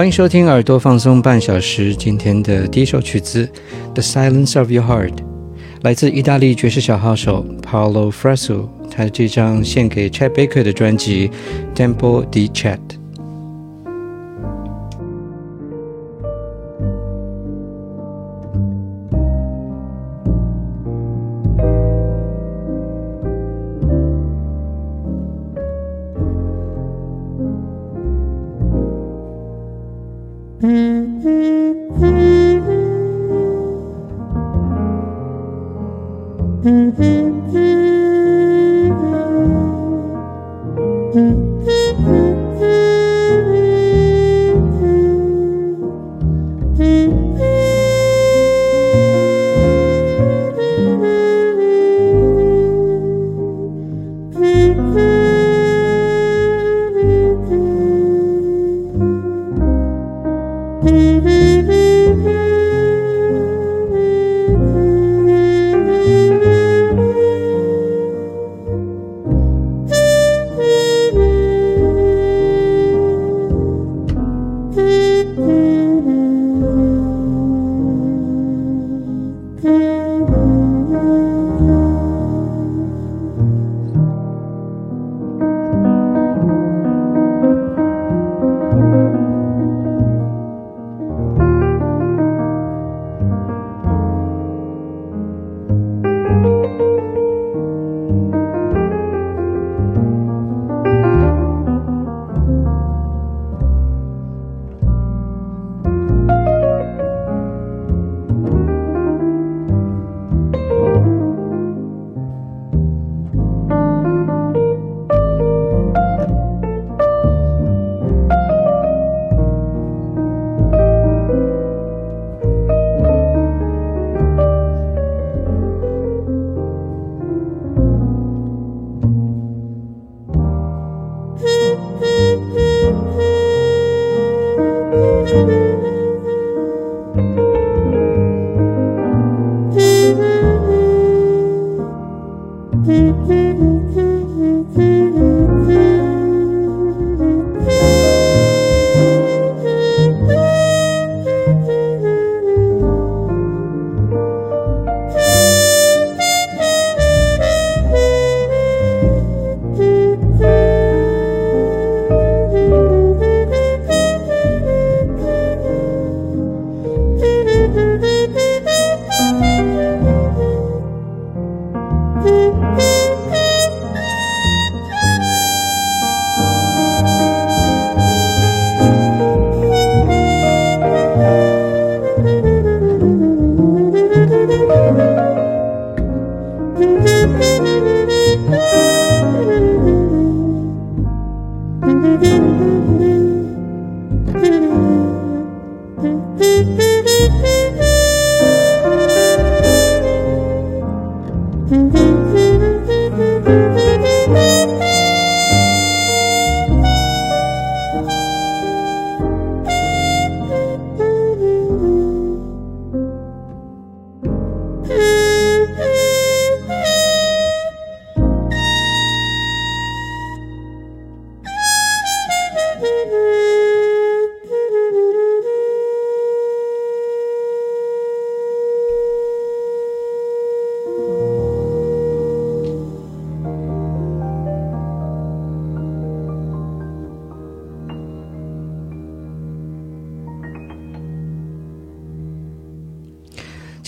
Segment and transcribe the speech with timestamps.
[0.00, 1.94] 欢迎收听耳朵放松半小时。
[1.94, 3.46] 今天的第一首曲子
[3.92, 5.10] 《The Silence of Your Heart》
[5.82, 11.30] 来自意大利爵士小号手 Paolo Fresu，他这张献给 Chet Baker 的专辑
[11.76, 12.78] 《Temple di Chet》。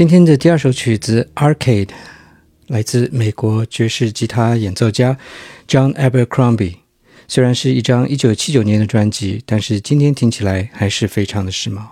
[0.00, 1.84] 今天的第二首曲子《Arcade》
[2.68, 5.18] 来自美国爵士吉他演奏家
[5.68, 6.76] John Abercrombie。
[7.28, 11.82] 虽然是一张1979年的专辑，但是今天听起来还是非常的时髦。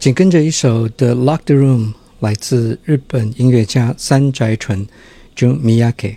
[0.00, 1.88] 紧跟着一首《The Locked Room》，
[2.20, 4.86] 来自日本音乐家三宅纯
[5.36, 6.16] （Jun Miyake）。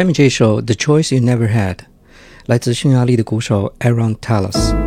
[0.00, 1.76] 下面这一首《The Choice You Never Had》
[2.46, 4.79] 来自匈牙利的鼓手 Aaron Talas。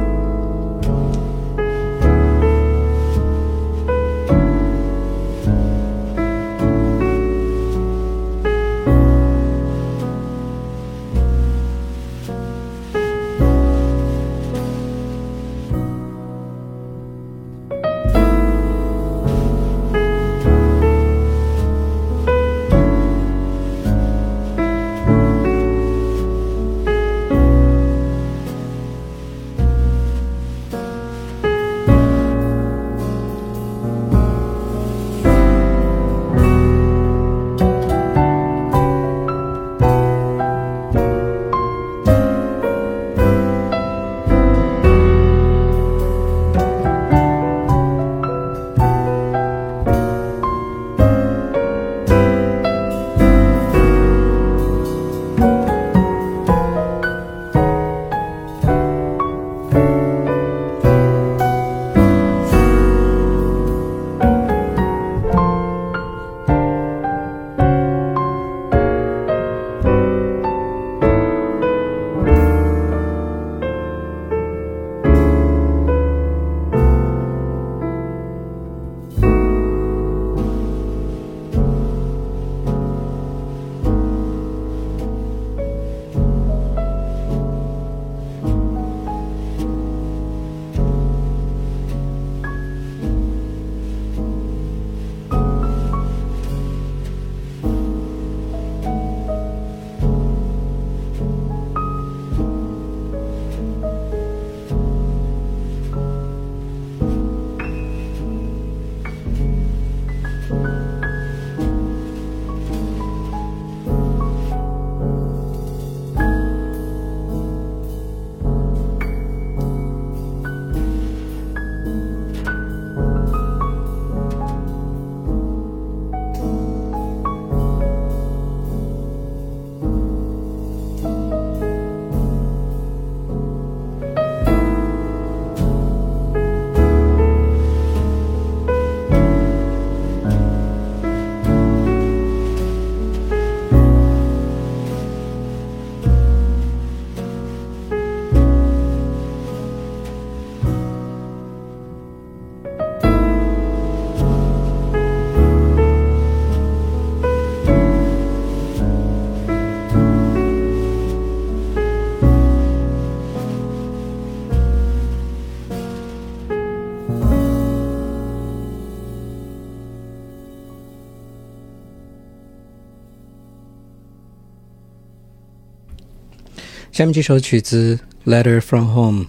[176.93, 177.99] 下面这首曲子《
[178.31, 179.27] Letter from Home》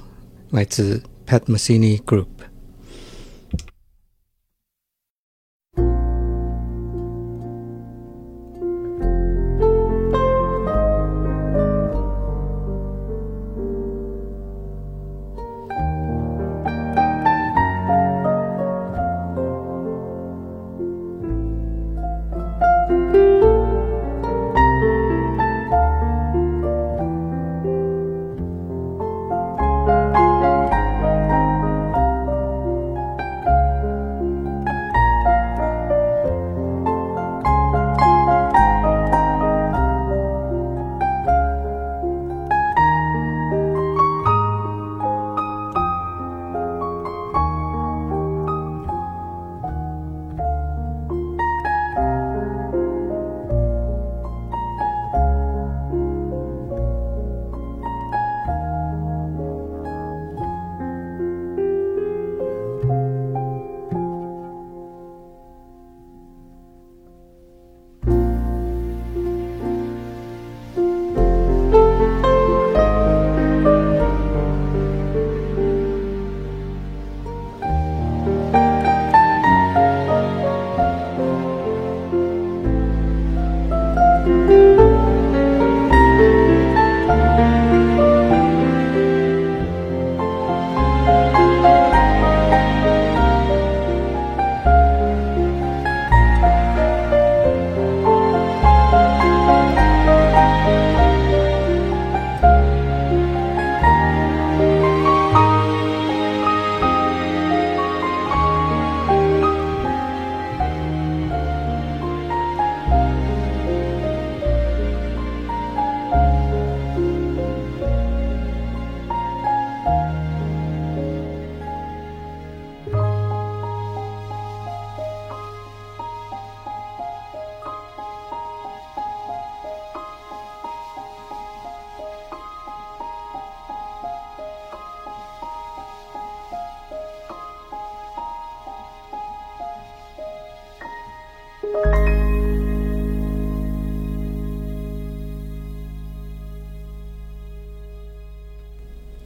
[0.51, 2.27] 来自 Pat Messini Group。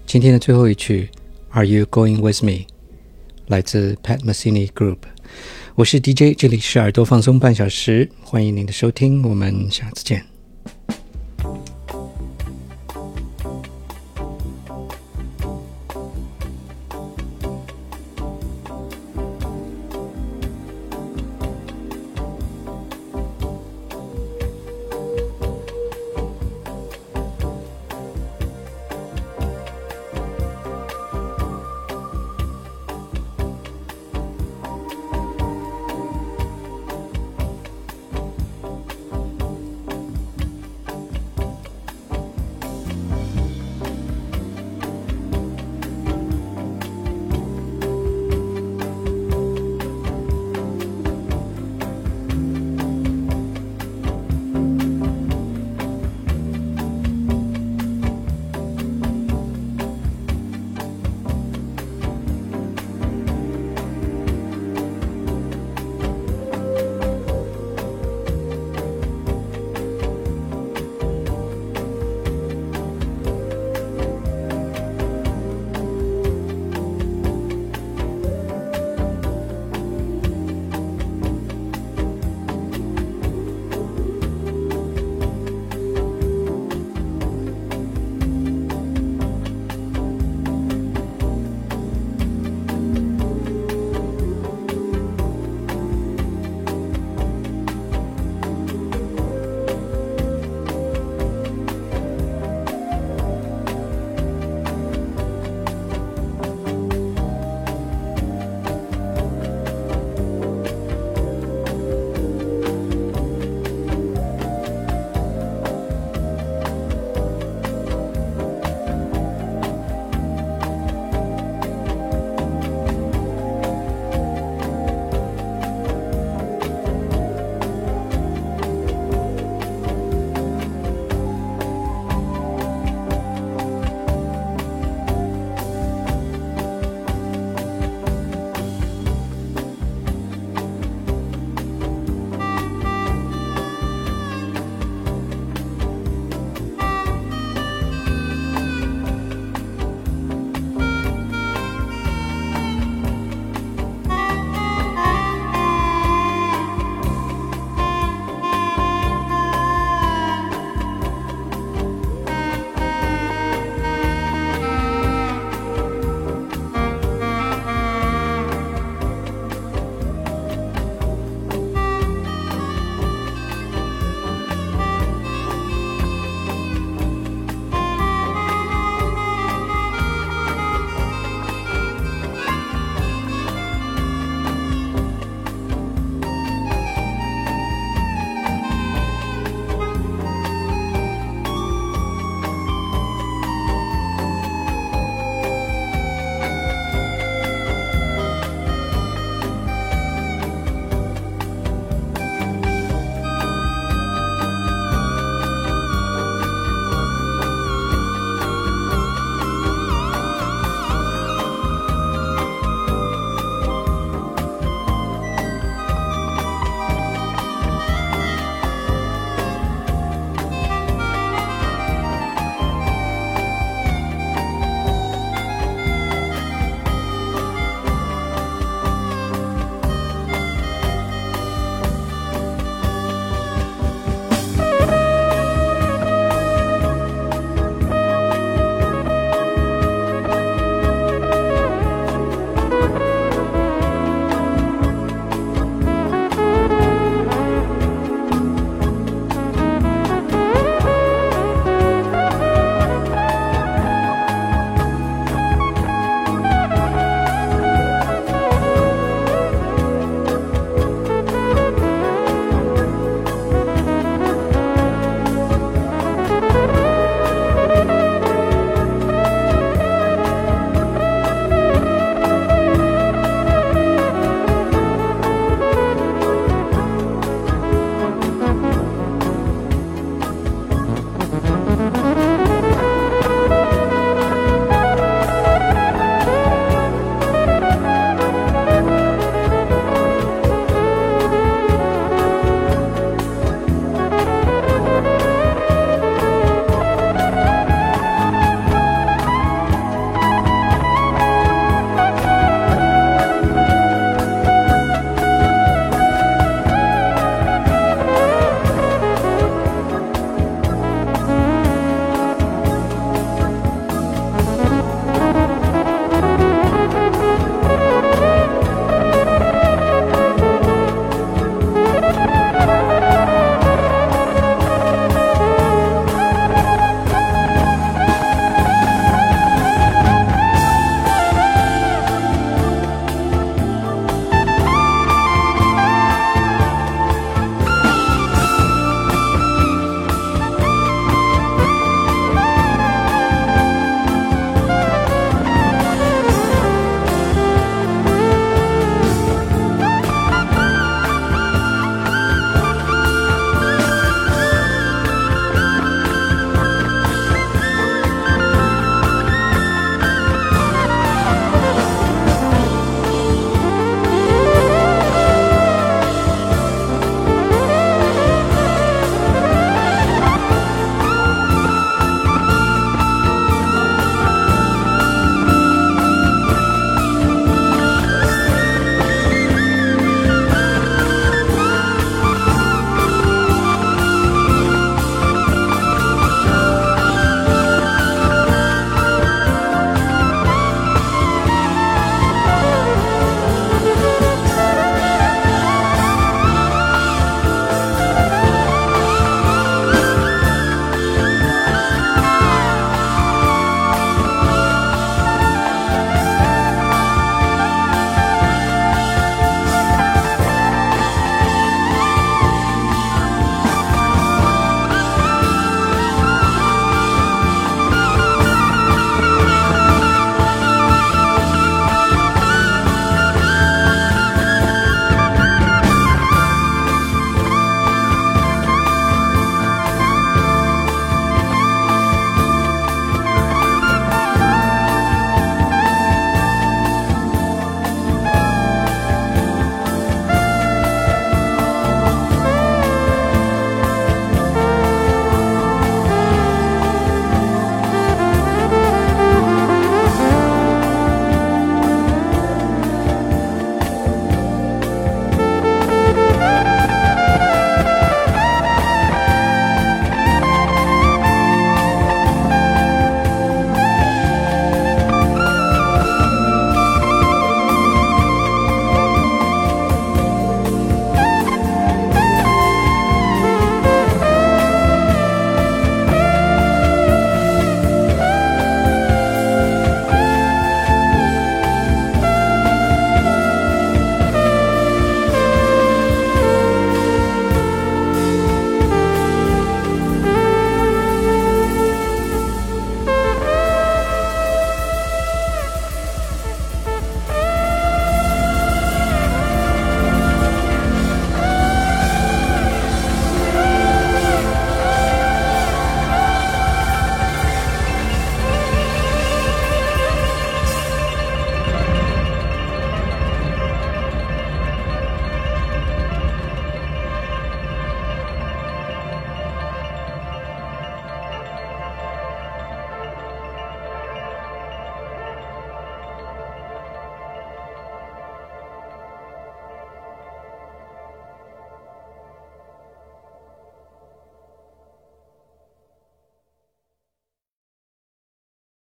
[0.10, 1.08] 今天的最后一曲
[1.52, 2.66] ，Are You Going With Me？
[3.46, 4.98] 来自 Pat Messini Group。
[5.76, 10.26] 我是 DJ，这里是耳朵放松半小时，欢迎您的收听，我们下次见。